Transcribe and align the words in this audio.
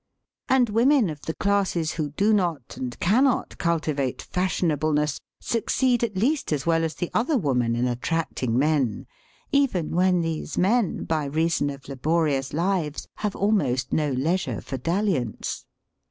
And 0.49 0.67
women 0.71 1.11
of 1.11 1.21
the 1.21 1.35
classes 1.35 1.91
who 1.91 2.09
do 2.09 2.33
not 2.33 2.75
and 2.75 2.99
cannot 2.99 3.59
cultivate 3.59 4.19
fashionableness 4.23 5.19
succeed 5.39 6.03
at 6.03 6.17
least 6.17 6.51
as 6.51 6.65
well 6.65 6.83
as 6.83 6.95
the 6.95 7.11
other 7.13 7.37
woman 7.37 7.75
in 7.75 7.85
attracting 7.87 8.57
men, 8.57 9.05
even 9.51 9.95
when 9.95 10.21
these 10.21 10.57
men 10.57 11.03
by 11.03 11.25
reason 11.25 11.69
of 11.69 11.87
laborious 11.87 12.51
lives 12.51 13.07
have 13.17 13.35
almost 13.35 13.93
no 13.93 14.11
leisure 14.11 14.59
for 14.59 14.77
dalliance. 14.77 15.67